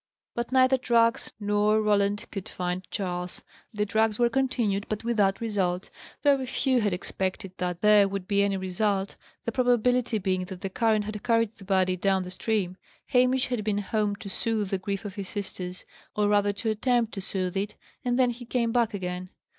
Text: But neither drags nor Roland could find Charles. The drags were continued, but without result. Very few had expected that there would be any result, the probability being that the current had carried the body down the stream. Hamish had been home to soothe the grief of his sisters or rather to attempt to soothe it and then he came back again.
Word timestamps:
But 0.33 0.51
neither 0.51 0.79
drags 0.79 1.31
nor 1.39 1.79
Roland 1.79 2.25
could 2.31 2.49
find 2.49 2.83
Charles. 2.89 3.43
The 3.71 3.85
drags 3.85 4.17
were 4.17 4.31
continued, 4.31 4.87
but 4.89 5.03
without 5.03 5.39
result. 5.39 5.91
Very 6.23 6.47
few 6.47 6.81
had 6.81 6.91
expected 6.91 7.51
that 7.59 7.81
there 7.81 8.07
would 8.07 8.27
be 8.27 8.41
any 8.41 8.57
result, 8.57 9.15
the 9.45 9.51
probability 9.51 10.17
being 10.17 10.45
that 10.45 10.61
the 10.61 10.71
current 10.71 11.05
had 11.05 11.21
carried 11.21 11.55
the 11.55 11.65
body 11.65 11.95
down 11.97 12.23
the 12.23 12.31
stream. 12.31 12.77
Hamish 13.09 13.49
had 13.49 13.63
been 13.63 13.77
home 13.77 14.15
to 14.15 14.27
soothe 14.27 14.71
the 14.71 14.79
grief 14.79 15.05
of 15.05 15.13
his 15.13 15.29
sisters 15.29 15.85
or 16.15 16.27
rather 16.27 16.51
to 16.51 16.71
attempt 16.71 17.13
to 17.13 17.21
soothe 17.21 17.55
it 17.55 17.75
and 18.03 18.17
then 18.17 18.31
he 18.31 18.43
came 18.43 18.71
back 18.71 18.95
again. 18.95 19.29